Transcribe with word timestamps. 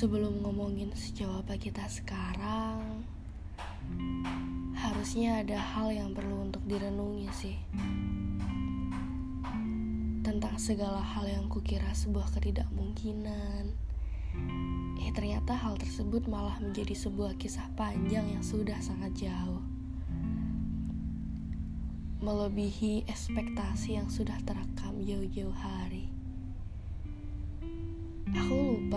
Sebelum 0.00 0.40
ngomongin 0.40 0.96
sejauh 0.96 1.44
apa 1.44 1.60
kita 1.60 1.84
sekarang, 1.84 3.04
harusnya 4.72 5.44
ada 5.44 5.60
hal 5.60 5.92
yang 5.92 6.16
perlu 6.16 6.48
untuk 6.48 6.64
direnungi 6.64 7.28
sih. 7.36 7.60
Tentang 10.24 10.56
segala 10.56 11.04
hal 11.04 11.28
yang 11.28 11.52
kukira 11.52 11.92
sebuah 11.92 12.32
ketidakmungkinan. 12.32 13.76
Eh 15.04 15.12
ternyata 15.12 15.52
hal 15.52 15.76
tersebut 15.76 16.24
malah 16.32 16.56
menjadi 16.64 16.96
sebuah 16.96 17.36
kisah 17.36 17.68
panjang 17.76 18.24
yang 18.24 18.40
sudah 18.40 18.80
sangat 18.80 19.12
jauh. 19.28 19.60
Melebihi 22.24 23.04
ekspektasi 23.04 24.00
yang 24.00 24.08
sudah 24.08 24.40
terekam 24.48 24.96
jauh-jauh 25.04 25.52
hari. 25.60 26.19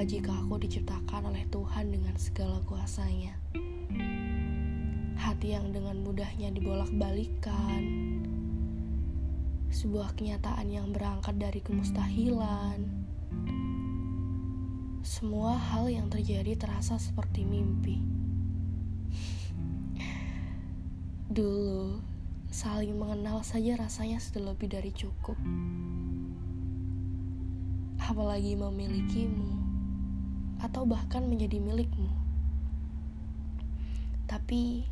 Jika 0.00 0.32
aku 0.32 0.56
diciptakan 0.56 1.28
oleh 1.28 1.44
Tuhan 1.52 1.92
dengan 1.92 2.16
segala 2.16 2.56
kuasanya. 2.64 3.36
Hati 5.20 5.52
yang 5.52 5.76
dengan 5.76 6.00
mudahnya 6.00 6.56
dibolak-balikan. 6.56 7.84
Sebuah 9.68 10.16
kenyataan 10.16 10.72
yang 10.72 10.88
berangkat 10.96 11.36
dari 11.36 11.60
kemustahilan. 11.60 12.80
Semua 15.04 15.60
hal 15.60 15.92
yang 15.92 16.08
terjadi 16.08 16.56
terasa 16.56 16.96
seperti 16.96 17.44
mimpi. 17.44 18.00
Dulu, 21.36 22.00
saling 22.48 22.96
mengenal 22.96 23.44
saja 23.44 23.76
rasanya 23.76 24.16
sudah 24.16 24.56
lebih 24.56 24.72
dari 24.72 24.96
cukup 24.96 25.36
apalagi 28.10 28.58
memilikimu, 28.58 29.59
atau 30.70 30.86
bahkan 30.86 31.26
menjadi 31.26 31.58
milikmu. 31.58 32.06
Tapi, 34.30 34.86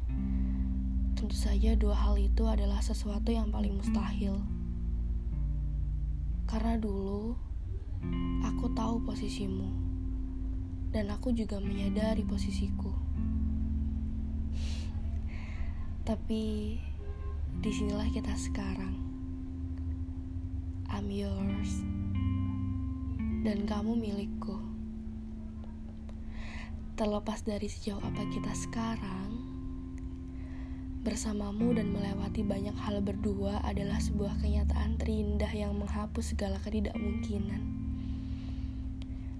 tentu 1.14 1.38
saja 1.38 1.78
dua 1.78 1.94
hal 1.94 2.18
itu 2.18 2.42
adalah 2.50 2.82
sesuatu 2.82 3.30
yang 3.30 3.54
paling 3.54 3.78
mustahil. 3.78 4.42
Karena 6.50 6.74
dulu, 6.74 7.38
aku 8.42 8.74
tahu 8.74 9.06
posisimu, 9.06 9.70
dan 10.90 11.14
aku 11.14 11.30
juga 11.30 11.62
menyadari 11.62 12.26
posisiku. 12.26 12.90
Tapi, 16.02 16.74
di 17.62 17.70
sinilah 17.70 18.10
kita 18.10 18.34
sekarang. 18.34 18.98
I'm 20.90 21.06
yours 21.14 21.86
dan 23.46 23.62
kamu 23.62 23.94
milikku. 23.94 24.77
Terlepas 26.98 27.46
dari 27.46 27.70
sejauh 27.70 28.02
apa 28.02 28.26
kita 28.26 28.50
sekarang, 28.58 29.30
bersamamu 31.06 31.70
dan 31.70 31.94
melewati 31.94 32.42
banyak 32.42 32.74
hal 32.74 32.98
berdua 32.98 33.62
adalah 33.62 34.02
sebuah 34.02 34.42
kenyataan 34.42 34.98
terindah 34.98 35.54
yang 35.54 35.78
menghapus 35.78 36.34
segala 36.34 36.58
ketidakmungkinan. 36.58 37.62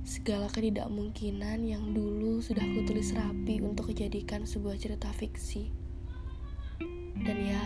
Segala 0.06 0.46
ketidakmungkinan 0.54 1.66
yang 1.66 1.82
dulu 1.90 2.38
sudah 2.38 2.62
kutulis 2.62 3.10
rapi 3.10 3.58
untuk 3.58 3.90
dijadikan 3.90 4.46
sebuah 4.46 4.78
cerita 4.78 5.10
fiksi. 5.10 5.74
Dan 7.26 7.38
ya, 7.42 7.64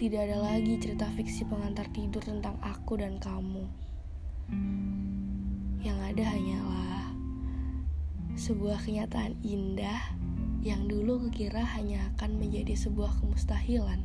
tidak 0.00 0.32
ada 0.32 0.48
lagi 0.48 0.80
cerita 0.80 1.12
fiksi 1.12 1.44
pengantar 1.44 1.92
tidur 1.92 2.24
tentang 2.24 2.56
aku 2.64 2.96
dan 2.96 3.20
kamu. 3.20 3.68
Yang 5.84 5.98
ada 6.08 6.24
hanyalah 6.24 7.01
sebuah 8.42 8.82
kenyataan 8.82 9.38
indah 9.46 10.18
yang 10.66 10.90
dulu 10.90 11.22
kukira 11.30 11.62
hanya 11.78 12.10
akan 12.10 12.42
menjadi 12.42 12.74
sebuah 12.74 13.22
kemustahilan. 13.22 14.02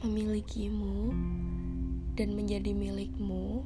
Memilikimu 0.00 1.12
dan 2.16 2.32
menjadi 2.32 2.72
milikmu 2.72 3.60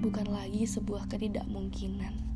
bukan 0.00 0.32
lagi 0.32 0.64
sebuah 0.64 1.12
ketidakmungkinan. 1.12 2.29